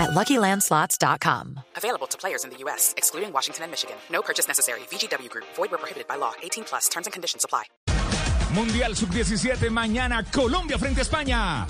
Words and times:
at 0.00 0.10
LuckyLandSlots.com. 0.10 1.60
Available 1.76 2.06
to 2.08 2.18
players 2.18 2.44
in 2.44 2.50
the 2.50 2.56
U.S., 2.64 2.94
excluding 2.96 3.32
Washington 3.32 3.64
and 3.64 3.70
Michigan. 3.70 3.96
No 4.10 4.22
purchase 4.22 4.48
necessary. 4.48 4.80
VGW 4.90 5.28
Group. 5.30 5.46
Void 5.54 5.70
where 5.70 5.78
prohibited 5.78 6.08
by 6.08 6.16
law. 6.16 6.32
18 6.42 6.64
plus. 6.64 6.88
Terms 6.88 7.06
and 7.06 7.12
conditions 7.12 7.44
apply. 7.44 7.64
Mundial 8.54 8.96
Sub-17 8.96 9.70
mañana 9.70 10.24
Colombia 10.32 10.76
frente 10.76 11.00
a 11.00 11.04
España. 11.04 11.66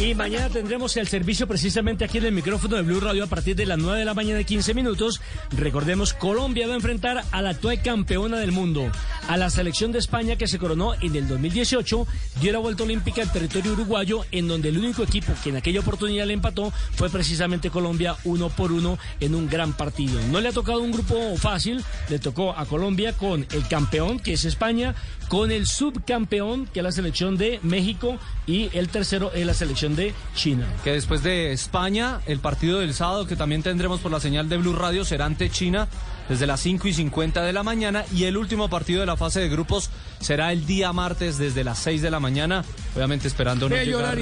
Y 0.00 0.14
mañana 0.14 0.48
tendremos 0.48 0.96
el 0.96 1.06
servicio 1.08 1.46
precisamente 1.46 2.06
aquí 2.06 2.16
en 2.16 2.24
el 2.24 2.32
micrófono 2.32 2.76
de 2.76 2.82
Blue 2.82 3.00
Radio 3.00 3.24
a 3.24 3.26
partir 3.26 3.54
de 3.54 3.66
las 3.66 3.76
9 3.76 3.98
de 3.98 4.06
la 4.06 4.14
mañana 4.14 4.40
y 4.40 4.46
15 4.46 4.72
minutos. 4.72 5.20
Recordemos, 5.50 6.14
Colombia 6.14 6.66
va 6.66 6.72
a 6.72 6.76
enfrentar 6.76 7.22
a 7.30 7.42
la 7.42 7.50
actual 7.50 7.82
campeona 7.82 8.38
del 8.38 8.50
mundo, 8.50 8.90
a 9.28 9.36
la 9.36 9.50
selección 9.50 9.92
de 9.92 9.98
España 9.98 10.36
que 10.36 10.48
se 10.48 10.58
coronó 10.58 10.94
en 10.94 11.14
el 11.16 11.28
2018, 11.28 12.06
dio 12.40 12.52
la 12.52 12.60
vuelta 12.60 12.84
olímpica 12.84 13.20
al 13.20 13.30
territorio 13.30 13.74
uruguayo, 13.74 14.24
en 14.32 14.48
donde 14.48 14.70
el 14.70 14.78
único 14.78 15.02
equipo 15.02 15.34
que 15.44 15.50
en 15.50 15.56
aquella 15.56 15.80
oportunidad 15.80 16.26
le 16.26 16.32
empató 16.32 16.72
fue 16.94 17.10
precisamente 17.10 17.68
Colombia 17.68 18.16
uno 18.24 18.48
por 18.48 18.72
uno 18.72 18.98
en 19.20 19.34
un 19.34 19.50
gran 19.50 19.74
partido. 19.74 20.18
No 20.30 20.40
le 20.40 20.48
ha 20.48 20.52
tocado 20.52 20.80
un 20.80 20.92
grupo 20.92 21.36
fácil, 21.36 21.84
le 22.08 22.18
tocó 22.18 22.56
a 22.56 22.64
Colombia 22.64 23.12
con 23.12 23.46
el 23.52 23.68
campeón, 23.68 24.18
que 24.18 24.32
es 24.32 24.46
España, 24.46 24.94
con 25.30 25.52
el 25.52 25.68
subcampeón, 25.68 26.66
que 26.66 26.80
es 26.80 26.84
la 26.84 26.90
selección 26.90 27.36
de 27.36 27.60
México, 27.62 28.18
y 28.48 28.68
el 28.76 28.88
tercero 28.88 29.32
es 29.32 29.46
la 29.46 29.54
selección 29.54 29.94
de 29.94 30.12
China. 30.34 30.66
Que 30.82 30.90
después 30.90 31.22
de 31.22 31.52
España, 31.52 32.18
el 32.26 32.40
partido 32.40 32.80
del 32.80 32.94
sábado 32.94 33.28
que 33.28 33.36
también 33.36 33.62
tendremos 33.62 34.00
por 34.00 34.10
la 34.10 34.18
señal 34.18 34.48
de 34.48 34.56
Blue 34.56 34.74
Radio 34.74 35.04
será 35.04 35.26
ante 35.26 35.48
China 35.48 35.86
desde 36.28 36.48
las 36.48 36.58
5 36.58 36.88
y 36.88 36.94
50 36.94 37.44
de 37.44 37.52
la 37.52 37.62
mañana 37.62 38.04
y 38.12 38.24
el 38.24 38.36
último 38.36 38.68
partido 38.68 39.00
de 39.00 39.06
la 39.06 39.16
fase 39.16 39.38
de 39.38 39.48
grupos 39.48 39.90
será 40.18 40.50
el 40.50 40.66
día 40.66 40.92
martes 40.92 41.38
desde 41.38 41.62
las 41.62 41.78
6 41.78 42.02
de 42.02 42.10
la 42.10 42.18
mañana, 42.18 42.64
obviamente 42.96 43.28
esperando 43.28 43.68
no 43.68 43.76
llegar, 43.76 44.18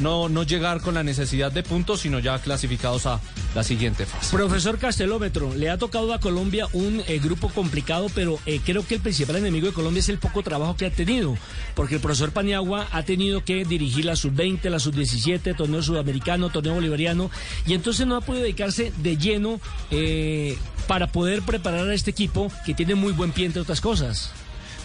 no 0.00 0.42
llegar 0.44 0.80
con 0.80 0.94
la 0.94 1.02
necesidad 1.02 1.52
de 1.52 1.62
puntos, 1.62 2.00
sino 2.00 2.20
ya 2.20 2.38
clasificados 2.38 3.04
a 3.04 3.20
la 3.54 3.62
siguiente 3.62 4.06
fase. 4.06 4.34
Profesor 4.34 4.78
Castelómetro, 4.78 5.54
le 5.54 5.70
ha 5.70 5.78
tocado 5.78 6.12
a 6.14 6.20
Colombia 6.20 6.66
un 6.72 7.02
eh, 7.06 7.18
grupo 7.18 7.48
complicado, 7.48 8.08
pero 8.14 8.38
eh, 8.46 8.60
creo 8.64 8.86
que 8.86 8.94
el 8.94 9.00
principal 9.00 9.36
enemigo 9.36 9.66
de 9.66 9.72
Colombia 9.72 10.00
es 10.00 10.08
el 10.08 10.18
poco 10.18 10.42
trabajo 10.42 10.76
que 10.76 10.86
ha 10.86 10.90
tenido, 10.90 11.36
porque 11.74 11.96
el 11.96 12.00
profesor 12.00 12.32
Paniagua 12.32 12.88
ha 12.92 13.02
tenido 13.02 13.44
que 13.44 13.64
dirigir 13.64 14.04
la 14.04 14.16
sub-20, 14.16 14.68
la 14.70 14.78
sub-17, 14.78 15.56
torneo 15.56 15.82
sudamericano, 15.82 16.50
torneo 16.50 16.74
bolivariano, 16.74 17.30
y 17.66 17.74
entonces 17.74 18.06
no 18.06 18.16
ha 18.16 18.20
podido 18.20 18.42
dedicarse 18.42 18.92
de 18.98 19.16
lleno 19.16 19.60
eh, 19.90 20.56
para 20.86 21.08
poder 21.08 21.42
preparar 21.42 21.88
a 21.88 21.94
este 21.94 22.10
equipo 22.10 22.50
que 22.64 22.74
tiene 22.74 22.94
muy 22.94 23.12
buen 23.12 23.32
pie, 23.32 23.46
entre 23.46 23.62
otras 23.62 23.80
cosas. 23.80 24.30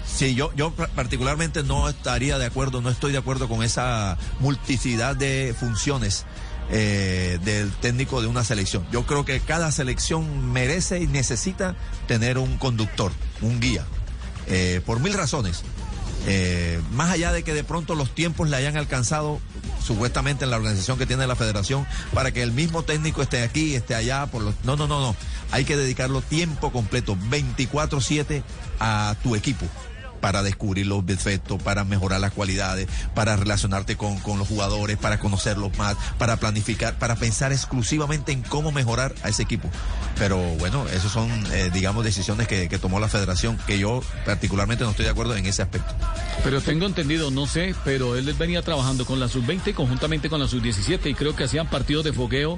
Sí, 0.05 0.33
yo, 0.33 0.51
yo 0.55 0.71
particularmente 0.71 1.63
no 1.63 1.89
estaría 1.89 2.37
de 2.39 2.45
acuerdo, 2.45 2.81
no 2.81 2.89
estoy 2.89 3.11
de 3.11 3.17
acuerdo 3.19 3.47
con 3.47 3.61
esa 3.61 4.17
multiplicidad 4.39 5.15
de 5.15 5.53
funciones 5.59 6.25
eh, 6.69 7.39
del 7.43 7.71
técnico 7.71 8.21
de 8.21 8.27
una 8.27 8.43
selección. 8.43 8.85
Yo 8.91 9.05
creo 9.05 9.25
que 9.25 9.39
cada 9.39 9.71
selección 9.71 10.51
merece 10.51 10.99
y 10.99 11.07
necesita 11.07 11.75
tener 12.07 12.37
un 12.37 12.57
conductor, 12.57 13.11
un 13.41 13.59
guía, 13.59 13.85
eh, 14.47 14.81
por 14.85 14.99
mil 14.99 15.13
razones. 15.13 15.63
Eh, 16.25 16.81
más 16.91 17.09
allá 17.11 17.31
de 17.31 17.43
que 17.43 17.53
de 17.53 17.63
pronto 17.63 17.95
los 17.95 18.13
tiempos 18.13 18.49
le 18.49 18.57
hayan 18.57 18.75
alcanzado 18.75 19.39
supuestamente 19.81 20.43
en 20.43 20.51
la 20.51 20.57
organización 20.57 20.97
que 20.97 21.05
tiene 21.05 21.25
la 21.25 21.37
federación 21.37 21.87
para 22.13 22.31
que 22.31 22.43
el 22.43 22.51
mismo 22.51 22.83
técnico 22.83 23.21
esté 23.21 23.43
aquí, 23.43 23.75
esté 23.75 23.95
allá, 23.95 24.25
por 24.25 24.41
los... 24.41 24.53
No, 24.65 24.75
no, 24.75 24.87
no, 24.87 24.99
no. 24.99 25.15
Hay 25.51 25.63
que 25.63 25.77
dedicarlo 25.77 26.21
tiempo 26.21 26.73
completo, 26.73 27.15
24/7 27.29 28.43
a 28.79 29.15
tu 29.23 29.35
equipo 29.35 29.65
para 30.19 30.43
descubrir 30.43 30.87
los 30.87 31.05
defectos, 31.05 31.61
para 31.61 31.83
mejorar 31.83 32.19
las 32.19 32.33
cualidades, 32.33 32.87
para 33.13 33.35
relacionarte 33.35 33.95
con, 33.95 34.19
con, 34.19 34.39
los 34.39 34.47
jugadores, 34.47 34.97
para 34.97 35.19
conocerlos 35.19 35.77
más, 35.77 35.95
para 36.17 36.37
planificar, 36.37 36.97
para 36.97 37.15
pensar 37.15 37.51
exclusivamente 37.51 38.31
en 38.31 38.41
cómo 38.41 38.71
mejorar 38.71 39.13
a 39.23 39.29
ese 39.29 39.43
equipo. 39.43 39.69
Pero 40.17 40.37
bueno, 40.57 40.85
esas 40.89 41.11
son, 41.11 41.29
eh, 41.53 41.69
digamos, 41.73 42.03
decisiones 42.03 42.47
que, 42.47 42.69
que, 42.69 42.79
tomó 42.79 42.99
la 42.99 43.07
federación, 43.07 43.57
que 43.67 43.77
yo 43.77 44.01
particularmente 44.25 44.83
no 44.83 44.91
estoy 44.91 45.05
de 45.05 45.11
acuerdo 45.11 45.35
en 45.35 45.45
ese 45.45 45.61
aspecto. 45.61 45.93
Pero 46.43 46.61
tengo 46.61 46.85
entendido, 46.85 47.31
no 47.31 47.45
sé, 47.45 47.75
pero 47.83 48.15
él 48.15 48.33
venía 48.33 48.61
trabajando 48.61 49.05
con 49.05 49.19
la 49.19 49.27
sub-20 49.27 49.73
conjuntamente 49.73 50.29
con 50.29 50.39
la 50.39 50.47
sub-17 50.47 51.09
y 51.09 51.13
creo 51.13 51.35
que 51.35 51.43
hacían 51.43 51.69
partidos 51.69 52.03
de 52.03 52.13
fogueo 52.13 52.57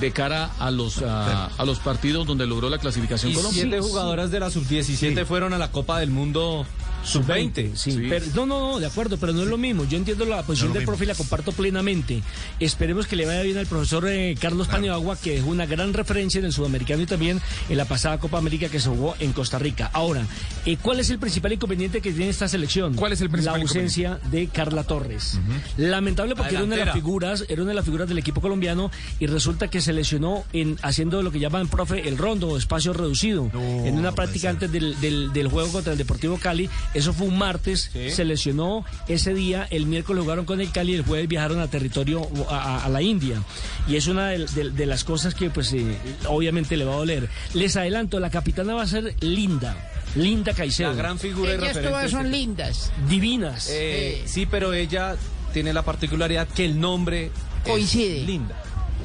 de 0.00 0.12
cara 0.12 0.50
a 0.58 0.70
los, 0.70 1.02
a, 1.02 1.46
a 1.46 1.64
los 1.64 1.78
partidos 1.78 2.26
donde 2.26 2.46
logró 2.46 2.68
la 2.68 2.78
clasificación 2.78 3.32
y 3.32 3.34
Colombia. 3.34 3.62
Siete 3.62 3.80
jugadoras 3.80 4.30
de 4.30 4.40
la 4.40 4.50
sub-17 4.50 4.96
sí. 4.96 5.24
fueron 5.24 5.52
a 5.52 5.58
la 5.58 5.70
Copa 5.70 5.98
del 5.98 6.10
Mundo 6.10 6.66
Sub-20, 7.04 7.74
sí. 7.74 7.92
sí. 7.92 8.06
Pero, 8.08 8.26
no, 8.34 8.46
no, 8.46 8.60
no, 8.72 8.78
de 8.78 8.86
acuerdo, 8.86 9.16
pero 9.16 9.32
no 9.32 9.42
es 9.42 9.48
lo 9.48 9.58
mismo. 9.58 9.84
Yo 9.84 9.96
entiendo 9.96 10.24
la 10.24 10.42
posición 10.42 10.70
no 10.70 10.74
del 10.74 10.84
profe 10.84 11.04
y 11.04 11.06
la 11.06 11.14
comparto 11.14 11.52
plenamente. 11.52 12.22
Esperemos 12.58 13.06
que 13.06 13.16
le 13.16 13.26
vaya 13.26 13.42
bien 13.42 13.58
al 13.58 13.66
profesor 13.66 14.06
eh, 14.08 14.34
Carlos 14.40 14.68
claro. 14.68 14.82
Paniagua, 14.82 15.16
que 15.16 15.34
dejó 15.36 15.48
una 15.50 15.66
gran 15.66 15.92
referencia 15.92 16.38
en 16.38 16.44
el 16.46 16.52
sudamericano 16.52 17.02
y 17.02 17.06
también 17.06 17.40
en 17.68 17.76
la 17.76 17.84
pasada 17.84 18.18
Copa 18.18 18.38
América 18.38 18.68
que 18.68 18.80
se 18.80 18.88
jugó 18.88 19.14
en 19.18 19.32
Costa 19.32 19.58
Rica. 19.58 19.90
Ahora, 19.92 20.26
eh, 20.66 20.76
¿cuál 20.80 21.00
es 21.00 21.10
el 21.10 21.18
principal 21.18 21.52
inconveniente 21.52 22.00
que 22.00 22.12
tiene 22.12 22.30
esta 22.30 22.48
selección? 22.48 22.94
¿Cuál 22.94 23.12
es 23.12 23.20
el 23.20 23.30
principal 23.30 23.56
La 23.58 23.62
ausencia 23.62 24.20
de 24.30 24.48
Carla 24.48 24.84
Torres. 24.84 25.34
Uh 25.34 25.38
-huh. 25.38 25.88
Lamentable 25.88 26.34
porque 26.36 26.54
era 26.54 26.64
una 26.64 26.76
de 26.76 26.84
las 26.84 26.94
figuras, 26.94 27.44
era 27.48 27.62
una 27.62 27.70
de 27.70 27.76
las 27.76 27.84
figuras 27.84 28.08
del 28.08 28.18
equipo 28.18 28.40
colombiano 28.40 28.90
y 29.18 29.26
resulta 29.26 29.68
que 29.68 29.80
se 29.80 29.92
lesionó 29.92 30.44
en 30.52 30.78
haciendo 30.82 31.22
lo 31.22 31.30
que 31.30 31.38
llaman, 31.38 31.68
profe, 31.68 32.08
el 32.08 32.18
rondo, 32.18 32.56
espacio 32.56 32.92
reducido, 32.92 33.50
no, 33.52 33.86
en 33.86 33.98
una 33.98 34.12
práctica 34.12 34.50
antes 34.50 34.70
del, 34.70 35.00
del, 35.00 35.32
del 35.32 35.48
juego 35.48 35.70
contra 35.70 35.92
el 35.92 35.98
Deportivo 35.98 36.38
Cali. 36.38 36.68
Eso 36.94 37.12
fue 37.12 37.26
un 37.28 37.38
martes 37.38 37.90
Sí. 37.92 38.10
se 38.10 38.24
lesionó 38.24 38.84
ese 39.08 39.32
día, 39.34 39.66
el 39.70 39.86
miércoles 39.86 40.22
jugaron 40.22 40.44
con 40.44 40.60
el 40.60 40.70
Cali 40.72 40.92
y 40.92 40.94
el 40.96 41.02
jueves 41.04 41.28
viajaron 41.28 41.60
a 41.60 41.68
territorio 41.68 42.26
a, 42.48 42.84
a 42.84 42.88
la 42.88 43.00
India. 43.02 43.42
Y 43.88 43.96
es 43.96 44.06
una 44.08 44.28
de, 44.30 44.46
de, 44.46 44.70
de 44.70 44.86
las 44.86 45.04
cosas 45.04 45.34
que 45.34 45.50
pues 45.50 45.72
eh, 45.72 45.96
obviamente 46.26 46.76
le 46.76 46.84
va 46.84 46.94
a 46.94 46.96
doler. 46.96 47.28
Les 47.54 47.76
adelanto, 47.76 48.18
la 48.20 48.30
capitana 48.30 48.74
va 48.74 48.82
a 48.82 48.86
ser 48.86 49.14
Linda. 49.20 49.76
Linda 50.16 50.52
Caicedo. 50.52 50.90
La 50.90 50.96
gran 50.96 51.18
figura 51.18 51.54
Ellas 51.54 51.80
todas 51.80 52.10
son 52.10 52.30
lindas. 52.32 52.90
Divinas. 53.08 53.68
Eh, 53.70 54.22
sí, 54.26 54.46
pero 54.46 54.72
ella 54.72 55.16
tiene 55.52 55.72
la 55.72 55.82
particularidad 55.82 56.48
que 56.48 56.64
el 56.64 56.80
nombre 56.80 57.30
coincide. 57.64 58.24
Linda. 58.24 58.60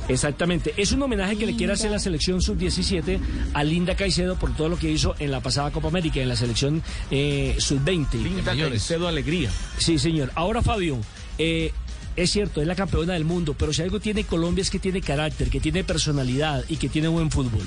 Exactamente. 0.08 0.74
Es 0.78 0.92
un 0.92 1.02
homenaje 1.02 1.36
que 1.36 1.46
le 1.46 1.56
quiere 1.56 1.74
hacer 1.74 1.92
la 1.92 2.00
selección 2.00 2.42
sub-17 2.42 3.20
a 3.54 3.64
Linda 3.64 3.96
Caicedo 3.96 4.36
por 4.36 4.56
todo 4.56 4.70
lo 4.70 4.78
que 4.78 4.92
hizo 4.92 5.16
en 5.20 5.32
la 5.32 5.40
pasada 5.40 5.72
Copa 5.72 5.88
América, 5.88 6.22
en 6.22 6.30
la 6.30 6.36
selección 6.36 6.84
eh, 7.12 7.56
sub-20. 7.58 8.14
Linda 8.22 8.56
Caicedo 8.56 9.08
Alegría. 9.08 9.50
Sí, 9.78 9.98
señor. 9.98 10.32
Ahora, 10.36 10.62
Fabio, 10.62 11.00
eh, 11.38 11.72
es 12.16 12.32
cierto, 12.32 12.62
es 12.62 12.68
la 12.68 12.76
campeona 12.76 13.14
del 13.14 13.26
mundo, 13.26 13.56
pero 13.58 13.74
si 13.74 13.82
algo 13.82 14.00
tiene 14.00 14.24
Colombia 14.24 14.62
es 14.62 14.70
que 14.70 14.80
tiene 14.80 15.02
carácter, 15.02 15.50
que 15.50 15.60
tiene 15.60 15.84
personalidad 15.84 16.64
y 16.70 16.78
que 16.78 16.88
tiene 16.88 17.08
buen 17.08 17.30
fútbol. 17.32 17.66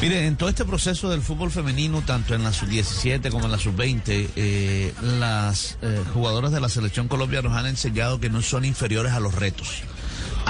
Mire, 0.00 0.26
en 0.26 0.36
todo 0.36 0.48
este 0.48 0.64
proceso 0.64 1.10
del 1.10 1.20
fútbol 1.20 1.50
femenino, 1.50 2.00
tanto 2.00 2.34
en 2.34 2.42
la 2.42 2.54
sub-17 2.54 3.30
como 3.30 3.44
en 3.44 3.52
la 3.52 3.58
sub-20, 3.58 4.30
eh, 4.34 4.94
las 5.18 5.76
eh, 5.82 6.02
jugadoras 6.14 6.52
de 6.52 6.60
la 6.60 6.70
selección 6.70 7.06
Colombia 7.06 7.42
nos 7.42 7.52
han 7.52 7.66
enseñado 7.66 8.18
que 8.18 8.30
no 8.30 8.40
son 8.40 8.64
inferiores 8.64 9.12
a 9.12 9.20
los 9.20 9.34
retos, 9.34 9.82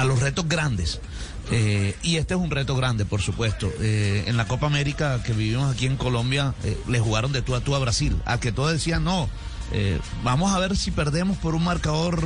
a 0.01 0.05
los 0.05 0.21
retos 0.21 0.49
grandes. 0.49 1.01
Eh, 1.53 1.97
y 2.03 2.17
este 2.17 2.35
es 2.35 2.41
un 2.41 2.51
reto 2.51 2.77
grande, 2.77 3.05
por 3.05 3.21
supuesto. 3.21 3.71
Eh, 3.81 4.25
en 4.27 4.37
la 4.37 4.47
Copa 4.47 4.67
América 4.67 5.23
que 5.23 5.33
vivimos 5.33 5.73
aquí 5.73 5.87
en 5.87 5.97
Colombia, 5.97 6.55
eh, 6.65 6.79
le 6.89 7.01
jugaron 7.01 7.33
de 7.33 7.43
tú 7.43 7.55
a 7.55 7.61
tú 7.61 7.75
a 7.75 7.79
Brasil, 7.79 8.17
a 8.25 8.41
que 8.41 8.53
todos 8.53 8.73
decían 8.73 9.05
no. 9.05 9.29
Eh, 9.73 10.01
vamos 10.25 10.53
a 10.53 10.59
ver 10.59 10.77
si 10.77 10.91
perdemos 10.91 11.37
por 11.39 11.55
un 11.55 11.63
marcador 11.63 12.21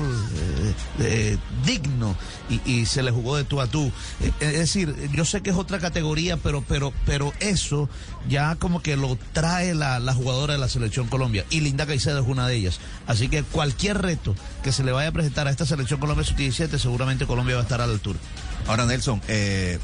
eh, 1.00 1.36
digno 1.66 2.16
y, 2.64 2.86
se 2.86 3.02
le 3.02 3.10
jugó 3.10 3.36
de 3.36 3.44
tú 3.44 3.60
a 3.60 3.66
tú. 3.66 3.90
Eh, 4.20 4.32
es 4.40 4.58
decir, 4.58 4.94
yo 5.12 5.24
sé 5.24 5.42
que 5.42 5.50
es 5.50 5.56
otra 5.56 5.78
categoría, 5.78 6.36
pero, 6.36 6.62
pero, 6.66 6.92
pero 7.04 7.32
eso 7.40 7.88
ya 8.28 8.56
como 8.56 8.82
que 8.82 8.96
lo 8.96 9.16
trae 9.32 9.74
la, 9.74 9.98
la, 9.98 10.14
jugadora 10.14 10.54
de 10.54 10.58
la 10.58 10.68
selección 10.68 11.08
Colombia 11.08 11.44
y 11.50 11.60
Linda 11.60 11.86
Caicedo 11.86 12.20
es 12.20 12.26
una 12.26 12.46
de 12.46 12.56
ellas. 12.56 12.80
Así 13.06 13.28
que 13.28 13.42
cualquier 13.42 14.00
reto 14.00 14.34
que 14.62 14.72
se 14.72 14.84
le 14.84 14.92
vaya 14.92 15.08
a 15.08 15.12
presentar 15.12 15.46
a 15.48 15.50
esta 15.50 15.66
selección 15.66 16.00
Colombia 16.00 16.24
sub-17, 16.24 16.78
seguramente 16.78 17.26
Colombia 17.26 17.56
va 17.56 17.60
a 17.60 17.64
estar 17.64 17.80
a 17.80 17.86
la 17.86 17.92
altura. 17.92 18.18
Ahora, 18.66 18.86
Nelson, 18.86 19.20
eh, 19.28 19.78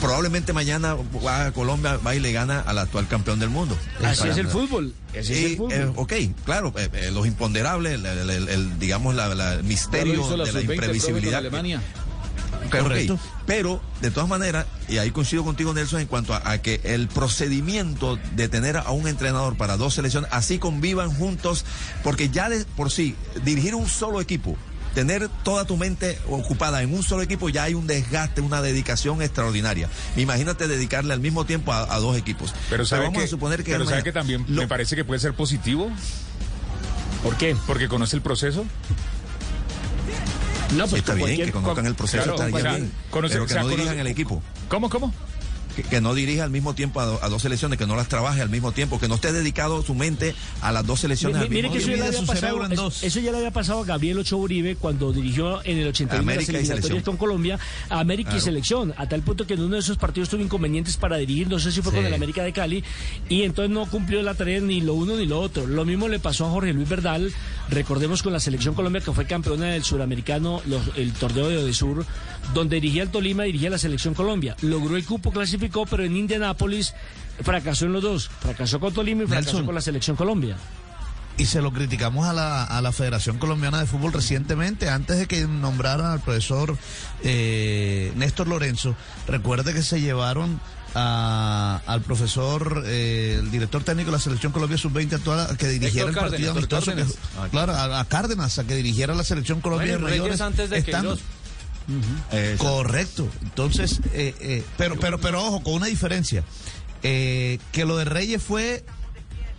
probablemente 0.00 0.52
mañana 0.52 0.96
va 1.24 1.46
a 1.46 1.52
Colombia 1.52 1.98
va 1.98 2.14
y 2.14 2.20
le 2.20 2.32
gana 2.32 2.60
al 2.60 2.78
actual 2.78 3.06
campeón 3.08 3.38
del 3.38 3.50
mundo. 3.50 3.76
Así 4.02 4.28
es 4.28 4.36
el 4.36 4.48
fútbol. 4.48 4.94
Así 5.18 5.32
y, 5.32 5.36
es 5.36 5.44
el 5.44 5.56
fútbol. 5.56 5.72
Eh, 5.72 5.92
ok, 5.96 6.12
claro, 6.44 6.72
eh, 6.76 6.88
eh, 6.92 7.10
los 7.12 7.26
imponderables, 7.26 7.94
el, 7.94 8.06
el, 8.06 8.48
el 8.48 8.78
digamos, 8.78 9.14
la, 9.14 9.34
la 9.34 9.56
misterio 9.62 10.36
la 10.36 10.44
de 10.44 10.52
la 10.52 10.60
imprevisibilidad. 10.60 11.38
Alemania. 11.38 11.80
Correcto. 12.70 13.18
pero, 13.46 13.80
de 14.00 14.10
todas 14.10 14.28
maneras, 14.28 14.66
y 14.88 14.98
ahí 14.98 15.10
coincido 15.10 15.42
contigo, 15.42 15.74
Nelson, 15.74 16.00
en 16.00 16.06
cuanto 16.06 16.34
a, 16.34 16.50
a 16.50 16.58
que 16.58 16.80
el 16.84 17.08
procedimiento 17.08 18.16
de 18.36 18.48
tener 18.48 18.76
a 18.76 18.90
un 18.90 19.08
entrenador 19.08 19.56
para 19.56 19.76
dos 19.76 19.94
selecciones, 19.94 20.30
así 20.32 20.58
convivan 20.58 21.10
juntos, 21.12 21.64
porque 22.04 22.28
ya 22.28 22.48
de 22.48 22.64
por 22.76 22.90
sí, 22.92 23.16
dirigir 23.44 23.74
un 23.74 23.88
solo 23.88 24.20
equipo, 24.20 24.56
tener 24.94 25.28
toda 25.44 25.64
tu 25.64 25.76
mente 25.76 26.18
ocupada 26.28 26.82
en 26.82 26.92
un 26.94 27.02
solo 27.02 27.22
equipo, 27.22 27.48
ya 27.48 27.64
hay 27.64 27.74
un 27.74 27.86
desgaste, 27.86 28.40
una 28.40 28.60
dedicación 28.62 29.22
extraordinaria. 29.22 29.88
Imagínate 30.16 30.66
dedicarle 30.68 31.12
al 31.14 31.20
mismo 31.20 31.44
tiempo 31.46 31.72
a, 31.72 31.92
a 31.94 31.98
dos 31.98 32.16
equipos. 32.16 32.52
Pero 32.68 32.84
sabe 32.84 33.04
vamos 33.04 33.18
que, 33.18 33.24
a 33.24 33.28
suponer 33.28 33.62
que 33.64 33.72
pero 33.72 33.84
sabe 33.86 34.02
que 34.02 34.12
también 34.12 34.44
lo- 34.48 34.62
me 34.62 34.68
parece 34.68 34.96
que 34.96 35.04
puede 35.04 35.20
ser 35.20 35.34
positivo. 35.34 35.90
¿Por 37.22 37.36
qué? 37.36 37.56
Porque 37.66 37.86
conoce 37.88 38.16
el 38.16 38.22
proceso. 38.22 38.64
No, 40.76 40.86
Sí, 40.86 40.96
está 40.96 41.14
bien, 41.14 41.26
cualquier- 41.26 41.46
que 41.48 41.52
conozcan 41.52 41.86
el 41.86 41.94
proceso, 41.96 42.22
claro, 42.22 42.32
está 42.34 42.44
o 42.44 42.72
bien. 42.74 42.92
conoce- 43.10 43.32
pero 43.32 43.44
o 43.44 43.46
que 43.46 43.52
sea, 43.52 43.62
no 43.62 43.68
dirijan 43.68 43.94
conoce- 43.94 44.00
el 44.02 44.06
equipo. 44.06 44.42
¿Cómo, 44.68 44.88
cómo? 44.88 45.12
Que, 45.76 45.82
que 45.84 46.00
no 46.00 46.14
dirija 46.14 46.44
al 46.44 46.50
mismo 46.50 46.74
tiempo 46.74 47.00
a, 47.00 47.06
do- 47.06 47.18
a 47.22 47.28
dos 47.28 47.42
selecciones, 47.42 47.78
que 47.78 47.86
no 47.86 47.94
las 47.96 48.08
trabaje 48.08 48.40
al 48.42 48.50
mismo 48.50 48.72
tiempo, 48.72 48.98
que 48.98 49.06
no 49.08 49.14
esté 49.14 49.32
dedicado 49.32 49.82
su 49.82 49.94
mente 49.94 50.34
a 50.62 50.72
las 50.72 50.84
dos 50.86 51.00
selecciones 51.00 51.36
Mi- 51.38 51.42
al 51.44 51.48
Mire 51.50 51.62
mismo 51.68 51.72
que 51.74 51.78
eso 51.78 51.90
ya, 51.90 51.96
le 51.96 52.06
había 52.08 52.18
su 52.20 52.26
pasado, 52.26 52.40
cerebro 52.46 52.66
en 52.66 52.72
eso- 52.72 52.82
dos. 52.82 53.02
eso 53.04 53.20
ya 53.20 53.30
le 53.30 53.36
había 53.38 53.50
pasado 53.52 53.80
a 53.80 53.84
Gabriel 53.84 54.18
Ochoa 54.18 54.38
Uribe 54.40 54.76
cuando 54.76 55.12
dirigió 55.12 55.64
en 55.64 55.78
el 55.78 55.88
81 55.88 56.24
las 56.26 56.34
América 56.34 56.52
y 56.52 56.56
eliminatorias 56.56 56.86
selección. 56.86 57.02
con 57.02 57.16
Colombia 57.16 57.58
a 57.88 58.00
América 58.00 58.30
y 58.30 58.32
Claro. 58.32 58.44
selección, 58.44 58.94
a 58.96 59.08
tal 59.08 59.22
punto 59.22 59.46
que 59.46 59.54
en 59.54 59.60
uno 59.62 59.74
de 59.74 59.80
esos 59.80 59.96
partidos 59.96 60.28
tuvo 60.28 60.42
inconvenientes 60.42 60.96
para 60.96 61.16
dirigir, 61.18 61.48
no 61.48 61.58
sé 61.58 61.70
si 61.72 61.82
fue 61.82 61.92
con 61.92 62.00
Sí. 62.02 62.06
el 62.08 62.14
América 62.14 62.42
de 62.42 62.52
Cali, 62.52 62.82
y 63.28 63.42
entonces 63.42 63.70
no 63.72 63.86
cumplió 63.86 64.22
la 64.22 64.34
tarea 64.34 64.60
ni 64.60 64.80
lo 64.80 64.94
uno 64.94 65.16
ni 65.16 65.26
lo 65.26 65.40
otro. 65.40 65.66
Lo 65.66 65.84
mismo 65.84 66.08
le 66.08 66.18
pasó 66.18 66.46
a 66.46 66.50
Jorge 66.50 66.72
Luis 66.72 66.88
Verdal, 66.88 67.32
recordemos 67.68 68.22
con 68.22 68.32
la 68.32 68.40
selección 68.40 68.74
Colombia 68.74 69.00
que 69.00 69.12
fue 69.12 69.26
campeona 69.26 69.66
del 69.66 69.84
suramericano, 69.84 70.60
los- 70.66 70.96
el 70.96 71.12
torneo 71.12 71.48
de 71.48 71.58
Odesur, 71.58 72.04
donde 72.54 72.76
dirigía 72.76 73.02
el 73.02 73.10
Tolima, 73.10 73.44
dirigía 73.44 73.70
la 73.70 73.78
selección 73.78 74.14
Colombia. 74.14 74.56
Logró 74.62 74.96
el 74.96 75.04
cupo, 75.04 75.30
clasificó, 75.32 75.86
pero 75.86 76.04
en 76.04 76.16
Indianápolis 76.16 76.94
fracasó 77.42 77.86
en 77.86 77.92
los 77.92 78.02
dos. 78.02 78.30
Fracasó 78.40 78.80
con 78.80 78.92
Tolima 78.92 79.24
y 79.24 79.26
fracasó 79.26 79.50
Nelson. 79.52 79.66
con 79.66 79.74
la 79.74 79.80
selección 79.80 80.16
Colombia. 80.16 80.56
Y 81.38 81.46
se 81.46 81.62
lo 81.62 81.72
criticamos 81.72 82.26
a 82.26 82.32
la, 82.34 82.64
a 82.64 82.82
la 82.82 82.92
Federación 82.92 83.38
Colombiana 83.38 83.78
de 83.80 83.86
Fútbol 83.86 84.12
recientemente, 84.12 84.90
antes 84.90 85.18
de 85.18 85.26
que 85.26 85.46
nombraran 85.46 86.06
al 86.12 86.20
profesor 86.20 86.76
eh, 87.22 88.12
Néstor 88.16 88.48
Lorenzo. 88.48 88.94
Recuerde 89.26 89.72
que 89.72 89.82
se 89.82 90.00
llevaron 90.02 90.60
a- 90.94 91.80
al 91.86 92.02
profesor, 92.02 92.82
eh, 92.86 93.38
el 93.40 93.50
director 93.50 93.82
técnico 93.84 94.10
de 94.10 94.16
la 94.16 94.22
Selección 94.22 94.52
Colombia 94.52 94.76
Sub-20 94.76 95.14
actual, 95.14 95.40
a 95.40 95.56
que 95.56 95.68
dirigiera 95.68 96.08
Héctor 96.10 96.24
el 96.24 96.30
partido 96.30 96.54
Cárdenas, 96.54 97.04
amistoso. 97.06 97.42
que- 97.44 97.48
claro, 97.50 97.72
a, 97.74 98.00
a 98.00 98.04
Cárdenas, 98.06 98.58
a 98.58 98.64
que 98.66 98.74
dirigiera 98.74 99.14
la 99.14 99.24
Selección 99.24 99.60
Colombia 99.62 99.92
Bueno, 99.92 100.06
de 100.06 100.10
Reyes 100.10 100.20
mayores. 100.22 100.40
antes 100.42 100.68
de 100.68 100.78
estando- 100.78 101.18
Eh, 102.32 102.56
Correcto. 102.58 103.28
Entonces, 103.42 104.00
eh, 104.12 104.34
eh, 104.40 104.64
pero, 104.76 104.96
pero, 104.98 105.18
pero 105.20 105.42
ojo, 105.44 105.62
con 105.62 105.74
una 105.74 105.86
diferencia. 105.86 106.44
Eh, 107.02 107.58
que 107.72 107.84
lo 107.84 107.96
de 107.96 108.04
Reyes 108.04 108.42
fue 108.42 108.84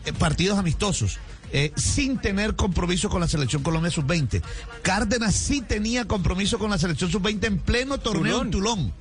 eh, 0.05 0.13
partidos 0.13 0.59
amistosos. 0.59 1.19
eh, 1.53 1.73
sin 1.75 2.17
tener 2.17 2.55
compromiso 2.55 3.09
con 3.09 3.19
la 3.19 3.27
selección 3.27 3.61
Colombia 3.61 3.91
sub-20. 3.91 4.41
Cárdenas 4.83 5.35
sí 5.35 5.59
tenía 5.61 6.05
compromiso 6.05 6.57
con 6.57 6.69
la 6.71 6.77
selección 6.77 7.11
sub-20 7.11 7.43
en 7.45 7.59
pleno 7.59 7.97
torneo 7.97 8.41
en 8.41 8.51
Tulón. 8.51 8.93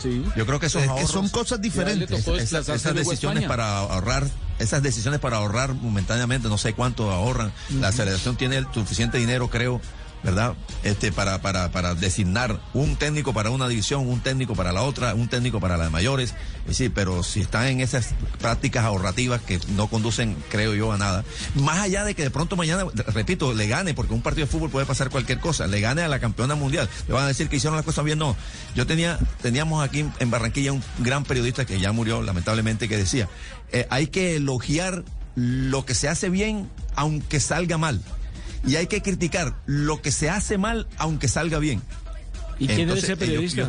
Sí. 0.00 0.22
Yo 0.36 0.46
creo 0.46 0.60
que 0.60 0.66
esos 0.66 0.82
Es 0.82 0.88
que 0.88 0.94
ahorros- 1.00 1.08
son 1.10 1.28
cosas 1.30 1.60
diferentes. 1.60 2.08
esas, 2.28 2.66
decisiones 2.94 3.42
España. 3.42 3.48
para 3.48 3.78
ahorrar, 3.78 4.28
esas 4.60 4.84
decisiones 4.84 5.18
para 5.18 5.38
ahorrar 5.38 5.74
momentáneamente, 5.74 6.48
no 6.48 6.58
sé 6.58 6.74
cuánto 6.74 7.10
ahorran. 7.10 7.50
La 7.80 7.90
federación 7.90 8.36
tiene 8.36 8.58
el 8.58 8.66
suficiente 8.72 9.18
dinero, 9.18 9.50
creo, 9.50 9.80
¿verdad? 10.22 10.54
Este, 10.82 11.12
para, 11.12 11.40
para, 11.40 11.70
para 11.70 11.94
designar 11.94 12.60
un 12.74 12.96
técnico 12.96 13.32
para 13.32 13.50
una 13.50 13.68
división, 13.68 14.06
un 14.08 14.20
técnico 14.20 14.54
para 14.54 14.72
la 14.72 14.82
otra, 14.82 15.14
un 15.14 15.28
técnico 15.28 15.60
para 15.60 15.76
la 15.76 15.84
de 15.84 15.90
mayores. 15.90 16.34
Es 16.62 16.78
decir, 16.78 16.92
pero 16.94 17.22
si 17.22 17.40
están 17.40 17.66
en 17.66 17.80
esas 17.80 18.14
prácticas 18.38 18.84
ahorrativas 18.84 19.40
que 19.40 19.60
no 19.76 19.88
conducen, 19.88 20.36
creo 20.50 20.74
yo, 20.74 20.92
a 20.92 20.98
nada. 20.98 21.24
Más 21.54 21.78
allá 21.78 22.04
de 22.04 22.14
que 22.14 22.22
de 22.22 22.30
pronto 22.30 22.56
mañana, 22.56 22.84
repito, 23.08 23.54
le 23.54 23.66
gane, 23.66 23.94
porque 23.94 24.14
un 24.14 24.22
partido 24.22 24.46
de 24.46 24.52
fútbol 24.52 24.70
puede 24.70 24.86
pasar 24.86 25.10
cualquier 25.10 25.40
cosa, 25.40 25.66
le 25.66 25.80
gane 25.80 26.02
a 26.02 26.08
la 26.08 26.20
campeona 26.20 26.54
mundial. 26.54 26.88
Le 27.08 27.14
van 27.14 27.24
a 27.24 27.28
decir 27.28 27.48
que 27.48 27.56
hicieron 27.56 27.76
las 27.76 27.84
cosas 27.84 28.04
bien, 28.04 28.18
no. 28.18 28.36
Yo 28.74 28.86
tenía, 28.86 29.18
teníamos 29.42 29.82
aquí 29.82 30.06
en 30.18 30.30
Barranquilla 30.30 30.72
un 30.72 30.82
gran 30.98 31.24
periodista 31.24 31.64
que 31.64 31.80
ya 31.80 31.92
murió, 31.92 32.22
lamentablemente, 32.22 32.88
que 32.88 32.96
decía, 32.96 33.28
eh, 33.72 33.86
hay 33.90 34.08
que 34.08 34.36
elogiar 34.36 35.04
lo 35.34 35.84
que 35.84 35.94
se 35.94 36.08
hace 36.08 36.28
bien, 36.28 36.68
aunque 36.94 37.40
salga 37.40 37.78
mal. 37.78 38.00
Y 38.66 38.76
hay 38.76 38.86
que 38.86 39.02
criticar 39.02 39.54
lo 39.66 40.02
que 40.02 40.10
se 40.10 40.28
hace 40.30 40.58
mal, 40.58 40.86
aunque 40.98 41.28
salga 41.28 41.58
bien. 41.58 41.82
¿Y 42.58 42.66
quién 42.66 42.72
es 42.72 42.80
Entonces, 42.80 43.04
ese 43.04 43.16
periodista? 43.16 43.68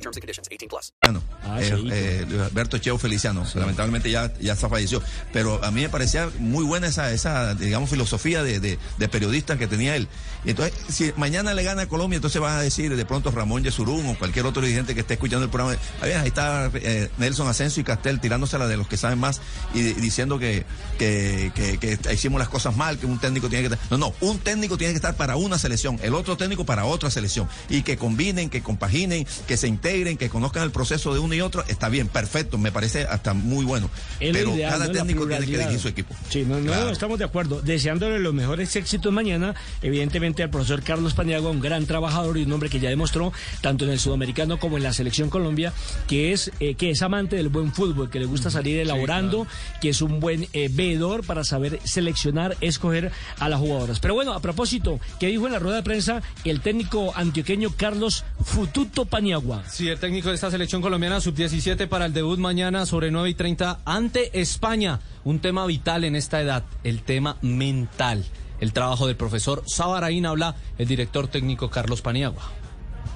terms 0.01 0.17
and 0.17 0.21
conditions. 0.21 0.47
18 0.51 0.67
plus. 0.69 0.93
Ah, 1.01 1.59
eh, 1.61 2.25
eh, 2.31 2.41
Alberto 2.45 2.77
Cheo 2.77 2.97
Feliciano, 2.97 3.45
lamentablemente 3.55 4.09
ya, 4.11 4.33
ya 4.39 4.55
se 4.55 4.67
falleció, 4.69 5.01
pero 5.33 5.63
a 5.63 5.71
mí 5.71 5.81
me 5.81 5.89
parecía 5.89 6.29
muy 6.39 6.63
buena 6.65 6.87
esa, 6.87 7.11
esa 7.11 7.55
digamos, 7.55 7.89
filosofía 7.89 8.43
de, 8.43 8.59
de, 8.59 8.77
de 8.97 9.07
periodista 9.09 9.57
que 9.57 9.67
tenía 9.67 9.95
él. 9.95 10.07
Y 10.43 10.51
entonces, 10.51 10.73
si 10.89 11.13
mañana 11.17 11.53
le 11.53 11.63
gana 11.63 11.83
a 11.83 11.87
Colombia, 11.87 12.15
entonces 12.17 12.41
van 12.41 12.57
a 12.57 12.61
decir 12.61 12.95
de 12.95 13.05
pronto 13.05 13.31
Ramón 13.31 13.63
Yesurún 13.63 14.05
o 14.07 14.17
cualquier 14.17 14.45
otro 14.45 14.61
dirigente 14.61 14.95
que 14.95 15.01
esté 15.01 15.13
escuchando 15.15 15.45
el 15.45 15.51
programa, 15.51 15.77
"Ah, 16.01 16.05
ahí 16.05 16.27
está 16.27 16.71
eh, 16.73 17.09
Nelson 17.17 17.47
Asensio 17.47 17.81
y 17.81 17.83
Castel 17.83 18.19
tirándosela 18.19 18.67
de 18.67 18.77
los 18.77 18.87
que 18.87 18.97
saben 18.97 19.19
más 19.19 19.41
y, 19.73 19.79
y 19.79 19.93
diciendo 19.93 20.39
que, 20.39 20.65
que, 20.97 21.51
que, 21.53 21.77
que 21.77 22.13
hicimos 22.13 22.39
las 22.39 22.49
cosas 22.49 22.75
mal, 22.75 22.97
que 22.97 23.05
un 23.05 23.19
técnico 23.19 23.49
tiene 23.49 23.67
que 23.67 23.73
estar... 23.75 23.91
No, 23.91 23.97
no, 23.97 24.13
un 24.21 24.39
técnico 24.39 24.77
tiene 24.77 24.93
que 24.93 24.97
estar 24.97 25.15
para 25.15 25.35
una 25.35 25.57
selección, 25.59 25.99
el 26.01 26.13
otro 26.15 26.37
técnico 26.37 26.65
para 26.65 26.85
otra 26.85 27.09
selección, 27.11 27.47
y 27.69 27.83
que 27.83 27.97
combinen, 27.97 28.49
que 28.49 28.61
compaginen, 28.63 29.25
que 29.47 29.57
se 29.57 29.67
integren, 29.67 29.90
que 29.91 30.29
conozcan 30.29 30.63
el 30.63 30.71
proceso 30.71 31.13
de 31.13 31.19
uno 31.19 31.33
y 31.33 31.41
otro, 31.41 31.63
está 31.67 31.89
bien, 31.89 32.07
perfecto, 32.07 32.57
me 32.57 32.71
parece 32.71 33.03
hasta 33.03 33.33
muy 33.33 33.65
bueno. 33.65 33.89
Pero 34.19 34.55
ideal, 34.55 34.71
cada 34.71 34.91
técnico 34.91 35.27
tiene 35.27 35.45
que 35.45 35.57
dirigir 35.57 35.79
su 35.79 35.87
equipo. 35.89 36.15
Sí, 36.29 36.45
no, 36.47 36.59
no, 36.59 36.89
estamos 36.89 37.19
de 37.19 37.25
acuerdo. 37.25 37.61
Deseándole 37.61 38.19
los 38.19 38.33
mejores 38.33 38.75
éxitos 38.75 39.11
mañana, 39.11 39.53
evidentemente 39.81 40.43
al 40.43 40.49
profesor 40.49 40.81
Carlos 40.81 41.13
Paniagua, 41.13 41.51
un 41.51 41.59
gran 41.59 41.85
trabajador 41.85 42.37
y 42.37 42.43
un 42.43 42.53
hombre 42.53 42.69
que 42.69 42.79
ya 42.79 42.89
demostró, 42.89 43.33
tanto 43.61 43.85
en 43.85 43.91
el 43.91 43.99
sudamericano 43.99 44.59
como 44.59 44.77
en 44.77 44.83
la 44.83 44.93
selección 44.93 45.29
Colombia, 45.29 45.73
que 46.07 46.31
es, 46.31 46.51
eh, 46.59 46.75
que 46.75 46.91
es 46.91 47.01
amante 47.01 47.35
del 47.35 47.49
buen 47.49 47.73
fútbol, 47.73 48.09
que 48.09 48.19
le 48.19 48.25
gusta 48.25 48.49
salir 48.49 48.79
elaborando, 48.79 49.45
que 49.81 49.89
es 49.89 50.01
un 50.01 50.19
buen 50.19 50.47
eh, 50.53 50.69
veedor 50.71 51.25
para 51.25 51.43
saber 51.43 51.79
seleccionar, 51.83 52.55
escoger 52.61 53.11
a 53.39 53.49
las 53.49 53.59
jugadoras. 53.59 53.99
Pero 53.99 54.13
bueno, 54.13 54.33
a 54.33 54.39
propósito, 54.39 54.99
¿qué 55.19 55.27
dijo 55.27 55.47
en 55.47 55.53
la 55.53 55.59
rueda 55.59 55.77
de 55.77 55.83
prensa 55.83 56.21
el 56.45 56.61
técnico 56.61 57.13
antioqueño 57.15 57.73
Carlos 57.75 58.23
Fututo 58.43 59.05
Paniagua? 59.05 59.63
Sí, 59.71 59.87
el 59.87 59.99
técnico 59.99 60.27
de 60.27 60.35
esta 60.35 60.51
selección 60.51 60.81
colombiana 60.81 61.21
sub-17 61.21 61.87
para 61.87 62.05
el 62.05 62.11
debut 62.11 62.37
mañana 62.37 62.85
sobre 62.85 63.09
9 63.09 63.29
y 63.29 63.33
30 63.35 63.79
ante 63.85 64.41
España. 64.41 64.99
Un 65.23 65.39
tema 65.39 65.65
vital 65.65 66.03
en 66.03 66.17
esta 66.17 66.41
edad, 66.41 66.65
el 66.83 67.03
tema 67.03 67.37
mental. 67.41 68.25
El 68.59 68.73
trabajo 68.73 69.07
del 69.07 69.15
profesor 69.15 69.63
Sabaraín 69.65 70.25
habla 70.25 70.57
el 70.77 70.89
director 70.89 71.29
técnico 71.29 71.69
Carlos 71.69 72.01
Paniagua. 72.01 72.51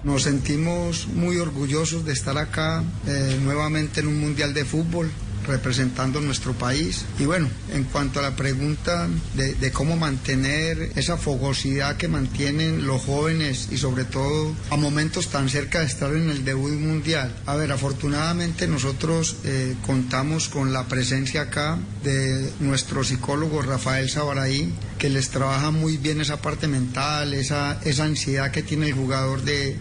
Nos 0.06 0.24
sentimos 0.24 1.08
muy 1.08 1.40
orgullosos 1.40 2.06
de 2.06 2.14
estar 2.14 2.38
acá 2.38 2.86
eh, 3.06 3.38
nuevamente 3.44 4.00
en 4.00 4.08
un 4.08 4.22
mundial 4.22 4.54
de 4.54 4.64
fútbol 4.64 5.12
representando 5.46 6.22
nuestro 6.22 6.54
país. 6.54 7.06
Y 7.20 7.26
bueno, 7.26 7.50
en 7.74 7.86
cuanto 7.86 8.20
a 8.20 8.24
la 8.24 8.36
pregunta 8.36 9.08
de, 9.36 9.72
cómo 9.72 9.98
mantener 9.98 10.92
esa 10.96 11.18
fogosidad 11.18 11.98
que 11.98 12.08
mantienen 12.08 12.86
los 12.86 13.02
jóvenes 13.02 13.70
y 13.72 13.78
sobre 13.78 14.06
todo 14.06 14.56
a 14.70 14.78
momentos 14.78 15.28
tan 15.30 15.50
cerca 15.50 15.80
de 15.80 15.86
estar 15.86 16.14
en 16.14 16.30
el 16.30 16.46
debut 16.46 16.72
mundial. 16.72 17.36
A 17.46 17.56
ver, 17.56 17.72
afortunadamente 17.72 18.68
nosotros 18.68 19.38
eh, 19.44 19.76
contamos 19.86 20.48
con 20.50 20.72
la 20.72 20.88
presencia 20.88 21.44
acá 21.44 21.78
de 22.04 22.52
nuestro 22.60 23.04
psicólogo 23.04 23.62
Rafael 23.62 24.10
Sabaraí, 24.10 24.72
que 24.98 25.10
les 25.10 25.30
trabaja 25.30 25.72
muy 25.72 25.98
bien 25.98 26.22
esa 26.22 26.42
parte 26.42 26.68
mental, 26.68 27.34
esa, 27.34 27.80
esa 27.84 28.06
ansiedad 28.06 28.52
que 28.52 28.64
tiene 28.64 28.88
el 28.88 28.94
jugador 28.94 29.42
de, 29.42 29.78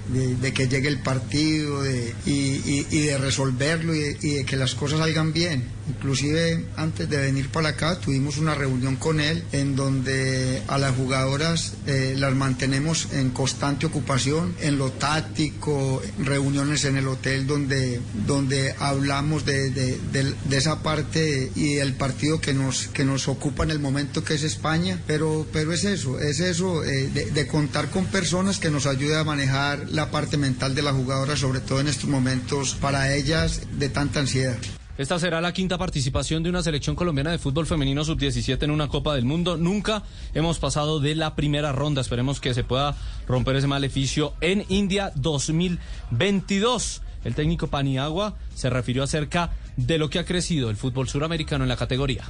que 0.55 0.69
llegue 0.69 0.89
el 0.89 1.01
partido 1.01 1.83
de, 1.83 2.15
y, 2.27 2.83
de 3.07 3.19
resolverlo 3.19 3.95
y 3.95 4.15
y 4.21 4.31
de 4.31 4.45
que 4.45 4.57
las 4.57 4.75
cosas 4.75 4.99
salgan 4.99 5.33
bien. 5.33 5.54
Inclusive 5.89 6.65
antes 6.77 7.09
de 7.11 7.19
venir 7.19 7.51
para 7.51 7.71
acá 7.71 7.99
tuvimos 8.01 8.39
una 8.39 8.55
reunión 8.55 8.97
con 8.97 9.21
él 9.21 9.45
en 9.53 9.77
donde 9.77 10.63
a 10.67 10.79
las 10.79 10.97
jugadoras 10.97 11.75
eh, 11.87 12.15
las 12.17 12.35
mantenemos 12.35 13.09
en 13.13 13.31
constante 13.31 13.85
ocupación, 13.87 14.55
en 14.61 14.79
lo 14.79 14.91
táctico, 14.93 16.01
reuniones 16.19 16.85
en 16.87 16.97
el 16.97 17.07
hotel 17.09 17.47
donde, 17.47 18.01
donde 18.27 18.75
hablamos 18.79 19.45
de, 19.45 19.71
de- 19.71 20.35
esa 20.57 20.83
parte 20.83 21.51
y 21.55 21.75
el 21.79 21.95
partido 21.95 22.41
que 22.41 22.55
nos, 22.55 22.87
que 22.89 23.05
nos 23.05 23.29
ocupa 23.29 23.65
en 23.65 23.71
el 23.71 23.81
momento 23.81 24.23
que 24.25 24.35
es 24.35 24.43
España, 24.45 25.01
pero, 25.07 25.47
pero 25.53 25.73
es 25.73 25.85
eso, 25.85 26.19
es 26.21 26.41
eso, 26.41 26.85
eh, 26.85 27.09
de, 27.09 27.47
contar 27.47 27.91
con 27.91 28.07
personas 28.07 28.59
que 28.59 28.71
nos 28.71 28.87
ayuden 28.87 29.19
a 29.19 29.25
manejar 29.25 29.91
la 29.91 30.11
parte 30.11 30.37
mental 30.37 30.75
de 30.75 30.83
la 30.83 30.93
jugadora, 30.93 31.37
sobre 31.37 31.61
todo 31.61 31.81
en 31.81 31.89
estos 31.89 32.09
momentos 32.09 32.75
para 32.81 33.15
ellas 33.15 33.63
de 33.79 33.89
tanta 33.89 34.21
ansiedad. 34.21 34.57
Esta 34.97 35.19
será 35.19 35.41
la 35.41 35.53
quinta 35.53 35.77
participación 35.77 36.45
de 36.45 36.51
una 36.51 36.63
selección 36.63 36.95
colombiana 36.95 37.33
de 37.33 37.39
fútbol 37.39 37.67
femenino 37.67 38.05
sub-17 38.05 38.63
en 38.63 38.71
una 38.71 38.87
Copa 38.87 39.17
del 39.17 39.25
Mundo. 39.25 39.57
Nunca 39.57 40.05
hemos 40.35 40.61
pasado 40.61 41.01
de 41.01 41.17
la 41.17 41.35
primera 41.35 41.73
ronda. 41.73 42.01
Esperemos 42.01 42.39
que 42.39 42.55
se 42.55 42.63
pueda 42.63 42.95
romper 43.27 43.57
ese 43.57 43.67
maleficio 43.67 44.35
en 44.41 44.65
India 44.69 45.11
2022. 45.17 47.03
El 47.25 47.35
técnico 47.35 47.67
Paniagua 47.67 48.37
se 48.55 48.71
refirió 48.71 49.03
acerca 49.03 49.51
de 49.77 49.99
lo 49.99 50.11
que 50.11 50.21
ha 50.21 50.25
crecido 50.25 50.71
el 50.71 50.77
fútbol 50.77 51.09
suramericano 51.09 51.65
en 51.65 51.71
la 51.71 51.77
categoría. 51.77 52.23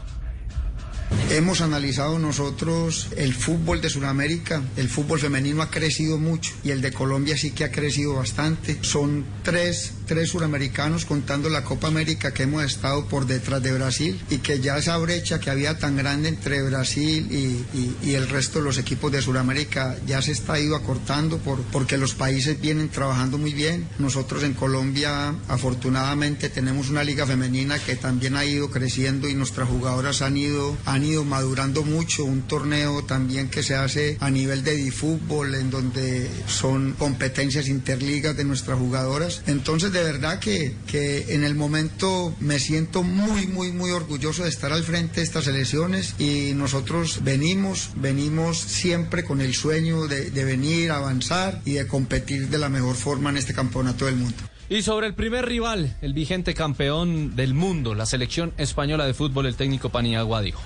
Hemos 1.34 1.62
analizado 1.62 2.16
nosotros 2.20 3.08
el 3.16 3.34
fútbol 3.34 3.80
de 3.80 3.90
Sudamérica, 3.90 4.62
el 4.76 4.88
fútbol 4.88 5.18
femenino 5.18 5.62
ha 5.62 5.70
crecido 5.70 6.16
mucho 6.16 6.52
y 6.62 6.70
el 6.70 6.80
de 6.80 6.92
Colombia 6.92 7.36
sí 7.36 7.50
que 7.50 7.64
ha 7.64 7.72
crecido 7.72 8.14
bastante. 8.14 8.78
Son 8.82 9.24
tres, 9.42 9.94
tres 10.06 10.28
suramericanos 10.28 11.04
contando 11.04 11.48
la 11.48 11.64
Copa 11.64 11.88
América 11.88 12.32
que 12.32 12.44
hemos 12.44 12.62
estado 12.62 13.06
por 13.08 13.26
detrás 13.26 13.60
de 13.64 13.72
Brasil 13.72 14.20
y 14.30 14.38
que 14.38 14.60
ya 14.60 14.78
esa 14.78 14.96
brecha 14.98 15.40
que 15.40 15.50
había 15.50 15.76
tan 15.76 15.96
grande 15.96 16.28
entre 16.28 16.62
Brasil 16.62 17.26
y, 17.28 18.06
y- 18.06 18.14
el 18.14 18.28
resto 18.28 18.60
de 18.60 18.66
los 18.66 18.78
equipos 18.78 19.10
de 19.10 19.20
Sudamérica 19.20 19.96
ya 20.06 20.22
se 20.22 20.30
está 20.30 20.60
ido 20.60 20.76
acortando 20.76 21.38
por, 21.38 21.60
porque 21.72 21.98
los 21.98 22.14
países 22.14 22.60
vienen 22.60 22.88
trabajando 22.90 23.38
muy 23.38 23.52
bien. 23.52 23.88
Nosotros 23.98 24.44
en 24.44 24.54
Colombia 24.54 25.34
afortunadamente 25.48 26.48
tenemos 26.48 26.90
una 26.90 27.02
liga 27.02 27.26
femenina 27.26 27.80
que 27.80 27.96
también 27.96 28.36
ha 28.36 28.44
ido 28.44 28.70
creciendo 28.70 29.28
y 29.28 29.34
nuestras 29.34 29.68
jugadoras 29.68 30.22
han 30.22 30.36
ido, 30.36 30.76
han 30.86 31.02
ido 31.04 31.23
madurando 31.24 31.82
mucho. 31.82 32.24
Un 32.24 32.42
torneo 32.42 33.04
también 33.04 33.48
que 33.48 33.62
se 33.62 33.74
hace 33.74 34.16
a 34.20 34.30
nivel 34.30 34.62
de 34.64 34.84
fútbol 34.90 35.54
en 35.54 35.70
donde 35.70 36.30
son 36.46 36.92
competencias 36.92 37.68
interligas 37.68 38.36
de 38.36 38.44
nuestras 38.44 38.78
jugadoras. 38.78 39.42
Entonces 39.46 39.92
de 39.92 40.02
verdad 40.02 40.38
que, 40.38 40.74
que 40.86 41.34
en 41.34 41.44
el 41.44 41.54
momento 41.54 42.34
me 42.40 42.58
siento 42.58 43.02
muy, 43.02 43.46
muy, 43.46 43.72
muy 43.72 43.90
orgulloso 43.90 44.44
de 44.44 44.50
estar 44.50 44.72
al 44.72 44.84
frente 44.84 45.16
de 45.16 45.22
estas 45.22 45.46
elecciones 45.46 46.14
y 46.18 46.52
nosotros 46.54 47.20
venimos, 47.22 47.90
venimos 47.96 48.58
siempre 48.58 49.24
con 49.24 49.40
el 49.40 49.54
sueño 49.54 50.06
de, 50.06 50.30
de 50.30 50.44
venir, 50.44 50.90
avanzar 50.90 51.60
y 51.64 51.74
de 51.74 51.86
competir 51.86 52.48
de 52.48 52.58
la 52.58 52.68
mejor 52.68 52.96
forma 52.96 53.30
en 53.30 53.36
este 53.36 53.54
campeonato 53.54 54.06
del 54.06 54.16
mundo. 54.16 54.36
Y 54.68 54.82
sobre 54.82 55.06
el 55.06 55.14
primer 55.14 55.44
rival, 55.44 55.96
el 56.00 56.14
vigente 56.14 56.54
campeón 56.54 57.36
del 57.36 57.52
mundo, 57.52 57.94
la 57.94 58.06
selección 58.06 58.54
española 58.56 59.06
de 59.06 59.12
fútbol, 59.12 59.46
el 59.46 59.56
técnico 59.56 59.90
Paniagua 59.90 60.40
dijo. 60.40 60.62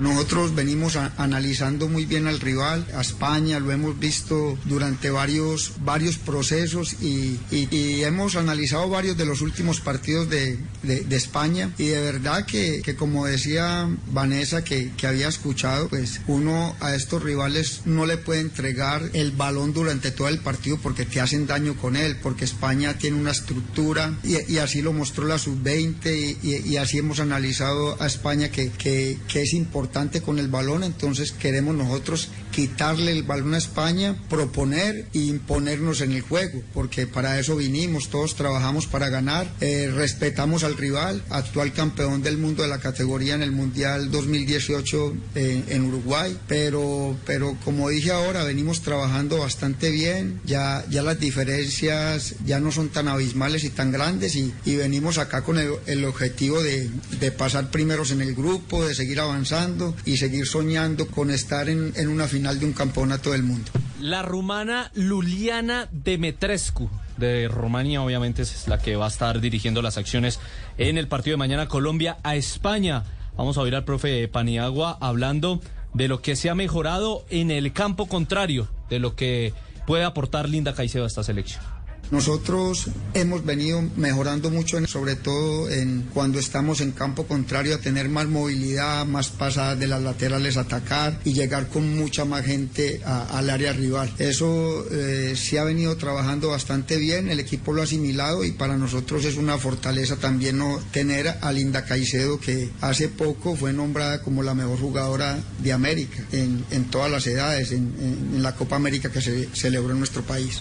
Nosotros 0.00 0.54
venimos 0.54 0.96
a- 0.96 1.12
analizando 1.16 1.88
muy 1.88 2.04
bien 2.04 2.26
al 2.28 2.38
rival, 2.40 2.86
a 2.94 3.00
España, 3.00 3.58
lo 3.58 3.72
hemos 3.72 3.98
visto 3.98 4.56
durante 4.64 5.10
varios, 5.10 5.72
varios 5.84 6.18
procesos 6.18 6.94
y, 7.02 7.38
y- 7.50 7.68
y 7.70 8.04
hemos 8.04 8.36
analizado 8.36 8.88
varios 8.88 9.16
de 9.16 9.24
los 9.26 9.40
últimos 9.40 9.80
partidos 9.80 10.30
de, 10.30 10.56
de- 10.84 11.00
de 11.00 11.16
España. 11.16 11.72
Y 11.78 11.86
de 11.86 12.00
verdad 12.00 12.46
que, 12.46 12.80
que 12.84 12.94
como 12.94 13.26
decía 13.26 13.88
Vanessa 14.12 14.62
que, 14.62 14.92
que 14.96 15.06
había 15.08 15.26
escuchado, 15.28 15.88
pues 15.88 16.20
uno 16.28 16.76
a 16.80 16.94
estos 16.94 17.22
rivales 17.22 17.80
no 17.84 18.06
le 18.06 18.18
puede 18.18 18.40
entregar 18.40 19.10
el 19.14 19.32
balón 19.32 19.72
durante 19.72 20.12
todo 20.12 20.28
el 20.28 20.38
partido 20.38 20.78
porque 20.80 21.06
te 21.06 21.20
hacen 21.20 21.46
daño 21.48 21.76
con 21.76 21.96
él, 21.96 22.16
porque 22.22 22.44
España 22.44 22.96
tiene 22.98 23.16
una 23.16 23.32
estructura 23.32 24.16
y, 24.22 24.52
y 24.52 24.58
así 24.58 24.80
lo 24.80 24.92
mostró 24.92 25.24
la 25.26 25.38
sub-20 25.38 26.36
y, 26.42 26.76
así 26.76 26.98
hemos 26.98 27.18
analizado 27.18 28.00
a 28.00 28.06
España 28.06 28.50
que, 28.50 28.70
que- 28.70 29.18
que 29.26 29.42
es 29.42 29.52
importante 29.54 29.87
con 30.22 30.38
el 30.38 30.48
balón, 30.48 30.84
entonces 30.84 31.32
queremos 31.32 31.74
nosotros 31.74 32.28
quitarle 32.58 33.12
el 33.12 33.22
balón 33.22 33.54
a 33.54 33.58
España, 33.58 34.16
proponer 34.28 35.06
e 35.14 35.20
imponernos 35.20 36.00
en 36.00 36.10
el 36.10 36.22
juego, 36.22 36.60
porque 36.74 37.06
para 37.06 37.38
eso 37.38 37.54
vinimos, 37.54 38.08
todos 38.08 38.34
trabajamos 38.34 38.88
para 38.88 39.10
ganar, 39.10 39.48
eh, 39.60 39.92
respetamos 39.94 40.64
al 40.64 40.76
rival, 40.76 41.22
actual 41.30 41.72
campeón 41.72 42.20
del 42.20 42.36
mundo 42.36 42.64
de 42.64 42.68
la 42.68 42.80
categoría 42.80 43.36
en 43.36 43.42
el 43.42 43.52
Mundial 43.52 44.10
2018 44.10 45.14
eh, 45.36 45.62
en 45.68 45.84
Uruguay, 45.84 46.36
pero, 46.48 47.16
pero 47.24 47.56
como 47.64 47.90
dije 47.90 48.10
ahora, 48.10 48.42
venimos 48.42 48.82
trabajando 48.82 49.38
bastante 49.38 49.92
bien, 49.92 50.40
ya, 50.44 50.84
ya 50.90 51.04
las 51.04 51.20
diferencias 51.20 52.34
ya 52.44 52.58
no 52.58 52.72
son 52.72 52.88
tan 52.88 53.06
abismales 53.06 53.62
y 53.62 53.70
tan 53.70 53.92
grandes 53.92 54.34
y, 54.34 54.52
y 54.64 54.74
venimos 54.74 55.18
acá 55.18 55.42
con 55.42 55.58
el, 55.58 55.74
el 55.86 56.04
objetivo 56.04 56.60
de, 56.60 56.90
de 57.20 57.30
pasar 57.30 57.70
primeros 57.70 58.10
en 58.10 58.20
el 58.20 58.34
grupo, 58.34 58.84
de 58.84 58.96
seguir 58.96 59.20
avanzando 59.20 59.94
y 60.04 60.16
seguir 60.16 60.48
soñando 60.48 61.06
con 61.06 61.30
estar 61.30 61.68
en, 61.68 61.92
en 61.94 62.08
una 62.08 62.26
final 62.26 62.47
de 62.56 62.66
un 62.66 62.72
campeonato 62.72 63.32
del 63.32 63.42
mundo. 63.42 63.70
La 64.00 64.22
rumana 64.22 64.90
Luliana 64.94 65.88
Demetrescu 65.92 66.88
de 67.16 67.48
Rumanía, 67.48 68.02
obviamente 68.02 68.42
es 68.42 68.68
la 68.68 68.78
que 68.78 68.96
va 68.96 69.06
a 69.06 69.08
estar 69.08 69.40
dirigiendo 69.40 69.82
las 69.82 69.98
acciones 69.98 70.40
en 70.78 70.98
el 70.98 71.08
partido 71.08 71.34
de 71.34 71.38
mañana 71.38 71.68
Colombia 71.68 72.18
a 72.22 72.36
España. 72.36 73.02
Vamos 73.36 73.58
a 73.58 73.62
oír 73.62 73.74
al 73.74 73.84
profe 73.84 74.26
Paniagua 74.28 74.96
hablando 75.00 75.60
de 75.94 76.08
lo 76.08 76.22
que 76.22 76.36
se 76.36 76.48
ha 76.48 76.54
mejorado 76.54 77.24
en 77.28 77.50
el 77.50 77.72
campo 77.72 78.06
contrario, 78.06 78.68
de 78.88 78.98
lo 78.98 79.16
que 79.16 79.52
puede 79.86 80.04
aportar 80.04 80.48
Linda 80.48 80.74
Caicedo 80.74 81.04
a 81.04 81.08
esta 81.08 81.24
selección. 81.24 81.77
Nosotros 82.10 82.86
hemos 83.14 83.44
venido 83.44 83.82
mejorando 83.96 84.50
mucho, 84.50 84.84
sobre 84.86 85.14
todo 85.14 85.68
en 85.70 86.08
cuando 86.14 86.38
estamos 86.38 86.80
en 86.80 86.92
campo 86.92 87.26
contrario, 87.26 87.74
a 87.74 87.78
tener 87.78 88.08
más 88.08 88.26
movilidad, 88.26 89.04
más 89.06 89.28
pasadas 89.28 89.78
de 89.78 89.86
las 89.88 90.02
laterales 90.02 90.56
atacar 90.56 91.20
y 91.24 91.34
llegar 91.34 91.68
con 91.68 91.96
mucha 91.96 92.24
más 92.24 92.46
gente 92.46 93.00
a- 93.04 93.38
al 93.38 93.50
área 93.50 93.72
rival. 93.72 94.10
Eso 94.18 94.86
eh, 94.90 95.34
se 95.36 95.58
ha 95.58 95.64
venido 95.64 95.96
trabajando 95.96 96.48
bastante 96.48 96.96
bien, 96.96 97.28
el 97.30 97.40
equipo 97.40 97.72
lo 97.72 97.82
ha 97.82 97.84
asimilado 97.84 98.44
y 98.44 98.52
para 98.52 98.76
nosotros 98.76 99.24
es 99.24 99.36
una 99.36 99.58
fortaleza 99.58 100.16
también 100.16 100.58
no 100.58 100.80
tener 100.92 101.28
a 101.40 101.52
Linda 101.52 101.84
Caicedo, 101.84 102.40
que 102.40 102.70
hace 102.80 103.08
poco 103.08 103.54
fue 103.54 103.72
nombrada 103.72 104.22
como 104.22 104.42
la 104.42 104.54
mejor 104.54 104.78
jugadora 104.80 105.38
de 105.62 105.72
América 105.72 106.22
en, 106.32 106.64
todas 106.90 107.10
las 107.10 107.26
edades, 107.26 107.72
en 107.72 108.42
la 108.42 108.54
Copa 108.54 108.76
América 108.76 109.10
que 109.12 109.20
se 109.20 109.48
celebró 109.52 109.92
en 109.92 109.98
nuestro 109.98 110.22
país. 110.22 110.60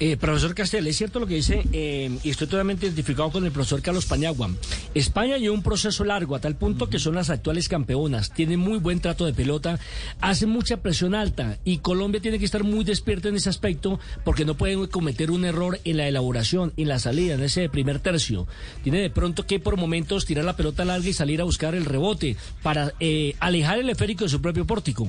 Eh, 0.00 0.16
profesor 0.16 0.56
Castel, 0.56 0.88
es 0.88 0.96
cierto 0.96 1.20
lo 1.20 1.26
que 1.26 1.36
dice, 1.36 1.62
eh, 1.72 2.10
y 2.24 2.30
estoy 2.30 2.48
totalmente 2.48 2.86
identificado 2.86 3.30
con 3.30 3.44
el 3.44 3.52
profesor 3.52 3.80
Carlos 3.80 4.06
Paniagua. 4.06 4.50
España 4.92 5.38
lleva 5.38 5.54
un 5.54 5.62
proceso 5.62 6.04
largo 6.04 6.34
a 6.34 6.40
tal 6.40 6.56
punto 6.56 6.90
que 6.90 6.98
son 6.98 7.14
las 7.14 7.30
actuales 7.30 7.68
campeonas, 7.68 8.32
tienen 8.32 8.58
muy 8.58 8.78
buen 8.78 8.98
trato 8.98 9.24
de 9.24 9.32
pelota, 9.32 9.78
hacen 10.20 10.48
mucha 10.48 10.78
presión 10.78 11.14
alta 11.14 11.58
y 11.64 11.78
Colombia 11.78 12.20
tiene 12.20 12.40
que 12.40 12.44
estar 12.44 12.64
muy 12.64 12.84
despierta 12.84 13.28
en 13.28 13.36
ese 13.36 13.48
aspecto 13.48 14.00
porque 14.24 14.44
no 14.44 14.56
pueden 14.56 14.84
cometer 14.88 15.30
un 15.30 15.44
error 15.44 15.78
en 15.84 15.96
la 15.98 16.08
elaboración, 16.08 16.72
en 16.76 16.88
la 16.88 16.98
salida, 16.98 17.34
en 17.34 17.44
ese 17.44 17.68
primer 17.68 18.00
tercio. 18.00 18.48
Tiene 18.82 18.98
de 18.98 19.10
pronto 19.10 19.46
que 19.46 19.60
por 19.60 19.76
momentos 19.76 20.26
tirar 20.26 20.44
la 20.44 20.56
pelota 20.56 20.84
larga 20.84 21.08
y 21.08 21.12
salir 21.12 21.40
a 21.40 21.44
buscar 21.44 21.76
el 21.76 21.84
rebote 21.84 22.36
para 22.64 22.92
eh, 22.98 23.36
alejar 23.38 23.78
el 23.78 23.90
esférico 23.90 24.24
de 24.24 24.30
su 24.30 24.42
propio 24.42 24.66
pórtico. 24.66 25.08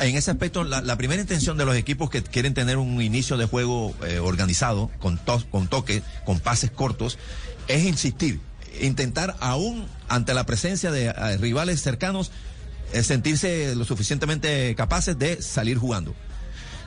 En 0.00 0.16
ese 0.16 0.30
aspecto, 0.30 0.64
la, 0.64 0.96
primera 0.96 1.20
intención 1.20 1.56
de 1.56 1.64
los 1.64 1.76
equipos 1.76 2.10
que 2.10 2.22
quieren 2.22 2.54
tener 2.54 2.76
un 2.76 3.00
inicio 3.02 3.36
de 3.36 3.44
juego 3.46 3.94
eh, 4.06 4.18
organizado, 4.18 4.90
con, 4.98 5.18
to- 5.18 5.44
con 5.50 5.68
toques, 5.68 6.02
con 6.24 6.40
pases 6.40 6.70
cortos, 6.70 7.18
es 7.68 7.84
insistir, 7.84 8.40
intentar 8.80 9.36
aún 9.40 9.86
ante 10.08 10.34
la 10.34 10.44
presencia 10.44 10.90
de 10.90 11.06
eh, 11.06 11.36
rivales 11.38 11.80
cercanos, 11.82 12.32
eh, 12.92 13.02
sentirse 13.02 13.76
lo 13.76 13.84
suficientemente 13.84 14.74
capaces 14.74 15.18
de 15.18 15.40
salir 15.40 15.78
jugando. 15.78 16.14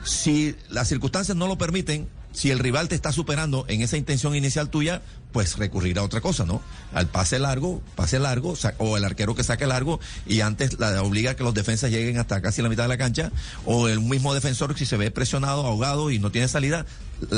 Si 0.04 0.54
las 0.68 0.88
circunstancias 0.88 1.36
no 1.36 1.46
lo 1.46 1.56
permiten, 1.58 2.08
si 2.32 2.50
el 2.50 2.58
rival 2.58 2.88
te 2.88 2.94
está 2.94 3.12
superando 3.12 3.64
en 3.68 3.80
esa 3.80 3.96
intención 3.96 4.36
inicial 4.36 4.68
tuya, 4.68 5.00
pues 5.32 5.56
recurrir 5.58 5.98
a 5.98 6.02
otra 6.02 6.20
cosa, 6.20 6.44
¿no? 6.44 6.62
Al 6.94 7.08
pase 7.08 7.38
largo, 7.38 7.82
pase 7.94 8.18
largo, 8.18 8.54
o 8.78 8.96
el 8.96 9.04
arquero 9.04 9.34
que 9.34 9.44
saque 9.44 9.66
largo 9.66 10.00
y 10.26 10.40
antes 10.40 10.78
la 10.78 11.02
obliga 11.02 11.32
a 11.32 11.36
que 11.36 11.44
los 11.44 11.54
defensas 11.54 11.90
lleguen 11.90 12.18
hasta 12.18 12.40
casi 12.40 12.62
la 12.62 12.68
mitad 12.68 12.84
de 12.84 12.88
la 12.88 12.98
cancha, 12.98 13.30
o 13.64 13.88
el 13.88 14.00
mismo 14.00 14.34
defensor 14.34 14.76
si 14.76 14.86
se 14.86 14.96
ve 14.96 15.10
presionado, 15.10 15.66
ahogado 15.66 16.10
y 16.10 16.18
no 16.18 16.30
tiene 16.30 16.48
salida, 16.48 16.86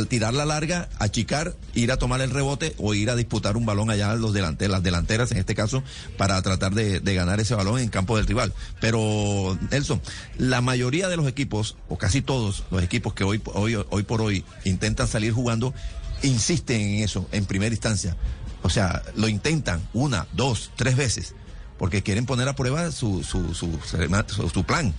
tirar 0.08 0.34
la 0.34 0.44
larga, 0.44 0.88
achicar, 0.98 1.54
ir 1.74 1.92
a 1.92 1.96
tomar 1.96 2.20
el 2.20 2.30
rebote 2.30 2.74
o 2.78 2.94
ir 2.94 3.10
a 3.10 3.16
disputar 3.16 3.56
un 3.56 3.66
balón 3.66 3.90
allá 3.90 4.10
a 4.10 4.16
los 4.16 4.32
delanteros, 4.32 4.72
las 4.72 4.82
delanteras 4.82 5.32
en 5.32 5.38
este 5.38 5.54
caso, 5.54 5.82
para 6.16 6.40
tratar 6.42 6.74
de, 6.74 7.00
de 7.00 7.14
ganar 7.14 7.40
ese 7.40 7.54
balón 7.54 7.78
en 7.78 7.88
campo 7.88 8.16
del 8.16 8.26
rival. 8.26 8.52
Pero, 8.80 9.58
Nelson, 9.70 10.00
la 10.36 10.60
mayoría 10.60 11.08
de 11.08 11.16
los 11.16 11.26
equipos, 11.26 11.76
o 11.88 11.96
casi 11.98 12.22
todos 12.22 12.64
los 12.70 12.82
equipos 12.82 13.14
que 13.14 13.24
hoy, 13.24 13.40
hoy, 13.54 13.76
hoy 13.90 14.02
por 14.02 14.20
hoy 14.20 14.44
intentan 14.64 15.06
salir 15.06 15.32
jugando, 15.32 15.74
insisten 16.22 16.80
en 16.80 17.04
eso 17.04 17.28
en 17.32 17.44
primera 17.44 17.74
instancia. 17.74 18.16
O 18.62 18.70
sea, 18.70 19.02
lo 19.14 19.28
intentan 19.28 19.86
una, 19.92 20.26
dos, 20.32 20.70
tres 20.76 20.96
veces, 20.96 21.34
porque 21.78 22.02
quieren 22.02 22.26
poner 22.26 22.48
a 22.48 22.56
prueba 22.56 22.90
su, 22.90 23.22
su, 23.22 23.54
su, 23.54 23.78
su- 23.84 24.64
plan. 24.64 24.92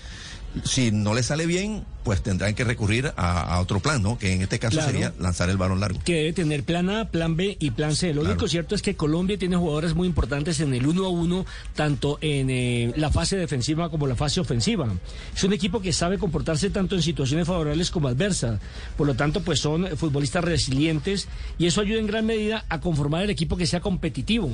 Si 0.64 0.92
no 0.92 1.14
le 1.14 1.24
sale 1.24 1.46
bien, 1.46 1.84
pues 2.04 2.22
tendrán 2.24 2.56
que 2.56 2.64
recurrir 2.64 3.12
a, 3.18 3.42
a 3.42 3.60
otro 3.60 3.80
plan, 3.82 4.02
¿no? 4.02 4.18
Que 4.18 4.34
en 4.34 4.42
este 4.42 4.58
caso 4.58 4.78
Claro. 4.78 4.92
sería 4.92 5.14
lanzar 5.20 5.50
el 5.50 5.58
balón 5.58 5.80
largo. 5.80 6.00
que 6.04 6.14
debe 6.16 6.34
tener 6.34 6.64
plan 6.64 6.90
A, 6.90 7.10
plan 7.12 7.36
B 7.36 7.58
y 7.60 7.72
plan 7.72 7.96
C. 7.96 8.08
Lo 8.14 8.22
Claro. 8.22 8.34
único 8.36 8.48
cierto 8.48 8.74
es 8.76 8.82
que 8.82 8.96
Colombia 8.96 9.38
tiene 9.38 9.58
jugadores 9.58 9.94
muy 9.96 10.08
importantes 10.08 10.60
en 10.62 10.74
el 10.74 10.88
uno 10.88 11.06
a 11.06 11.10
uno, 11.10 11.46
tanto 11.76 12.18
en 12.22 12.50
eh, 12.50 12.94
la 12.96 13.12
fase 13.12 13.36
defensiva 13.38 13.90
como 13.90 14.08
la 14.08 14.16
fase 14.16 14.40
ofensiva. 14.40 14.88
Es 15.36 15.44
un 15.44 15.54
equipo 15.54 15.82
que 15.82 15.94
sabe 15.94 16.18
comportarse 16.18 16.70
tanto 16.70 16.96
en 16.96 17.02
situaciones 17.02 17.46
favorables 17.48 17.92
como 17.92 18.08
adversas. 18.08 18.60
Por 18.98 19.06
lo 19.08 19.14
tanto, 19.16 19.42
pues 19.42 19.60
son 19.60 19.88
futbolistas 19.98 20.44
resilientes 20.44 21.28
y 21.58 21.68
eso 21.68 21.82
ayuda 21.82 22.00
en 22.00 22.08
gran 22.08 22.26
medida 22.26 22.66
a 22.70 22.80
conformar 22.80 23.24
el 23.24 23.30
equipo 23.30 23.58
que 23.58 23.68
sea 23.68 23.82
competitivo, 23.82 24.50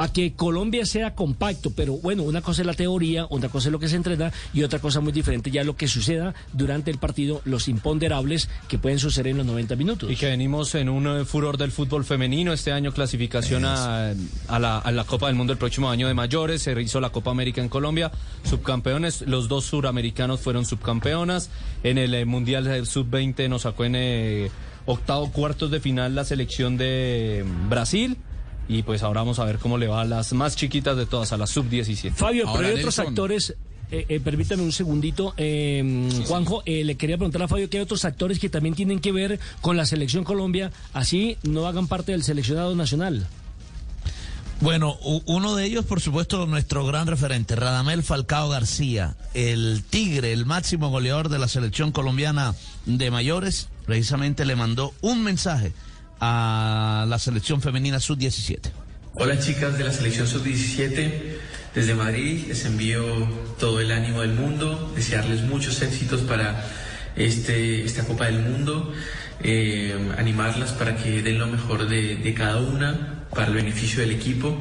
a 0.00 0.10
que 0.10 0.32
Colombia 0.32 0.86
sea 0.86 1.14
compacto. 1.14 1.70
Pero 1.76 1.98
bueno, 1.98 2.22
una 2.22 2.40
cosa 2.40 2.62
es 2.62 2.66
la 2.66 2.74
teoría, 2.74 3.26
otra 3.28 3.50
cosa 3.50 3.68
es 3.68 3.72
lo 3.72 3.78
que 3.78 3.88
se 3.88 3.96
entrena 3.96 4.32
y 4.54 4.62
otra 4.62 4.78
cosa 4.78 5.00
muy 5.00 5.12
diferente 5.12 5.50
ya 5.50 5.62
lo 5.62 5.76
que 5.76 5.88
suceda 5.88 6.34
durante 6.54 6.90
el 6.90 6.98
partido, 6.98 7.42
los 7.44 7.68
imponderables 7.68 8.48
que 8.66 8.78
pueden 8.78 8.98
suceder 8.98 9.32
en 9.32 9.36
los 9.38 9.46
90 9.46 9.76
minutos. 9.76 10.10
Y 10.10 10.16
que 10.16 10.26
venimos 10.26 10.74
en 10.74 10.88
un 10.88 11.06
eh, 11.06 11.24
furor 11.26 11.58
del 11.58 11.70
fútbol 11.70 12.04
femenino. 12.04 12.52
Este 12.52 12.72
año 12.72 12.92
clasificación 12.92 13.64
a, 13.66 14.14
la, 14.48 14.78
a 14.78 14.90
la 14.90 15.04
Copa 15.04 15.26
del 15.26 15.36
Mundo 15.36 15.52
el 15.52 15.58
próximo 15.58 15.90
año 15.90 16.08
de 16.08 16.14
mayores. 16.14 16.62
Se 16.62 16.80
hizo 16.80 17.00
la 17.00 17.10
Copa 17.10 17.30
América 17.30 17.60
en 17.60 17.68
Colombia. 17.68 18.10
Subcampeones, 18.44 19.22
los 19.22 19.48
dos 19.48 19.66
suramericanos 19.66 20.40
fueron 20.40 20.64
subcampeonas. 20.64 21.50
En 21.82 21.98
el 21.98 22.14
eh, 22.14 22.24
Mundial 22.24 22.66
eh, 22.66 22.86
Sub-20 22.86 23.48
nos 23.48 23.62
sacó 23.62 23.84
en 23.84 23.96
eh, 23.96 24.50
octavo 24.86 25.30
cuartos 25.30 25.70
de 25.70 25.80
final 25.80 26.14
la 26.14 26.24
selección 26.24 26.76
de 26.76 27.44
mm, 27.44 27.68
Brasil. 27.68 28.16
Y 28.72 28.84
pues 28.84 29.02
ahora 29.02 29.22
vamos 29.22 29.40
a 29.40 29.44
ver 29.44 29.58
cómo 29.58 29.78
le 29.78 29.88
va 29.88 30.02
a 30.02 30.04
las 30.04 30.32
más 30.32 30.54
chiquitas 30.54 30.96
de 30.96 31.04
todas, 31.04 31.32
a 31.32 31.36
las 31.36 31.50
Sub-17. 31.50 32.12
Fabio, 32.12 32.48
pero 32.54 32.68
hay 32.68 32.74
otros 32.74 33.00
actores. 33.00 33.56
eh, 33.90 34.06
eh, 34.08 34.20
permítame 34.20 34.62
un 34.62 34.70
segundito, 34.70 35.34
eh, 35.36 36.08
Juanjo, 36.28 36.62
eh, 36.64 36.84
le 36.84 36.94
quería 36.96 37.16
preguntar 37.16 37.42
a 37.42 37.48
Fabio 37.48 37.68
que 37.68 37.78
hay 37.78 37.82
otros 37.82 38.04
actores 38.04 38.38
que 38.38 38.48
también 38.48 38.76
tienen 38.76 39.00
que 39.00 39.10
ver 39.10 39.40
con 39.60 39.76
la 39.76 39.84
selección 39.86 40.22
Colombia, 40.22 40.70
así 40.92 41.36
no 41.42 41.66
hagan 41.66 41.88
parte 41.88 42.12
del 42.12 42.22
seleccionado 42.22 42.76
nacional. 42.76 43.26
Bueno, 44.60 44.96
uno 45.24 45.56
de 45.56 45.64
ellos, 45.64 45.84
por 45.86 46.00
supuesto, 46.00 46.46
nuestro 46.46 46.86
gran 46.86 47.08
referente, 47.08 47.56
Radamel 47.56 48.04
Falcao 48.04 48.50
García, 48.50 49.16
el 49.34 49.82
tigre, 49.88 50.32
el 50.32 50.46
máximo 50.46 50.90
goleador 50.90 51.28
de 51.28 51.38
la 51.40 51.48
selección 51.48 51.90
colombiana 51.90 52.54
de 52.86 53.10
mayores, 53.10 53.68
precisamente 53.86 54.44
le 54.44 54.54
mandó 54.54 54.92
un 55.00 55.24
mensaje 55.24 55.72
a 56.20 57.06
la 57.08 57.18
selección 57.18 57.60
femenina 57.62 57.98
sub-17. 57.98 58.70
Hola 59.14 59.38
chicas 59.38 59.76
de 59.76 59.84
la 59.84 59.92
selección 59.92 60.26
sub-17, 60.26 61.12
desde 61.74 61.94
Madrid 61.94 62.44
les 62.48 62.64
envío 62.64 63.02
todo 63.58 63.80
el 63.80 63.90
ánimo 63.90 64.20
del 64.20 64.34
mundo, 64.34 64.92
desearles 64.94 65.42
muchos 65.42 65.82
éxitos 65.82 66.20
para 66.20 66.64
este, 67.16 67.84
esta 67.84 68.04
Copa 68.04 68.26
del 68.26 68.40
Mundo, 68.40 68.92
eh, 69.42 70.12
animarlas 70.18 70.72
para 70.72 70.96
que 70.96 71.22
den 71.22 71.38
lo 71.38 71.46
mejor 71.46 71.88
de, 71.88 72.16
de 72.16 72.34
cada 72.34 72.60
una, 72.60 73.24
para 73.34 73.48
el 73.48 73.54
beneficio 73.54 74.00
del 74.00 74.12
equipo 74.12 74.56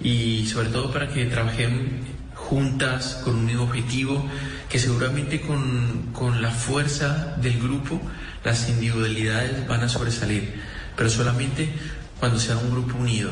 y 0.00 0.46
sobre 0.46 0.68
todo 0.68 0.92
para 0.92 1.08
que 1.08 1.24
trabajen 1.26 2.00
juntas 2.34 3.20
con 3.24 3.36
un 3.36 3.46
mismo 3.46 3.64
objetivo, 3.64 4.28
que 4.68 4.78
seguramente 4.78 5.40
con, 5.40 6.10
con 6.12 6.42
la 6.42 6.50
fuerza 6.50 7.36
del 7.40 7.60
grupo 7.60 8.00
las 8.44 8.68
individualidades 8.68 9.66
van 9.66 9.82
a 9.82 9.88
sobresalir, 9.88 10.54
pero 10.96 11.10
solamente 11.10 11.72
cuando 12.20 12.38
sea 12.38 12.56
un 12.56 12.70
grupo 12.70 12.96
unido. 12.98 13.30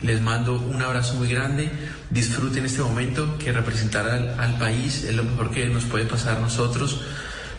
Les 0.00 0.20
mando 0.20 0.60
un 0.60 0.80
abrazo 0.80 1.14
muy 1.14 1.28
grande, 1.28 1.70
disfruten 2.10 2.64
este 2.64 2.82
momento 2.82 3.36
que 3.38 3.50
representar 3.52 4.08
al, 4.08 4.38
al 4.38 4.56
país 4.58 5.02
es 5.04 5.14
lo 5.14 5.24
mejor 5.24 5.50
que 5.50 5.66
nos 5.66 5.84
puede 5.84 6.04
pasar 6.04 6.38
nosotros, 6.40 7.00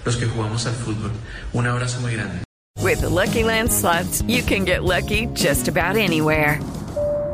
los 0.05 0.15
que 0.15 0.25
jugamos 0.25 0.65
al 0.65 0.73
fútbol. 0.73 1.11
Un 1.51 1.67
abrazo 1.67 1.99
muy 1.99 2.13
grande. 2.13 2.43
With 2.81 3.01
the 3.01 3.09
Lucky 3.09 3.43
Land 3.43 3.71
you 4.25 4.41
can 4.41 4.63
get 4.63 4.83
lucky 4.83 5.27
just 5.35 5.67
about 5.67 5.97
anywhere. 5.97 6.61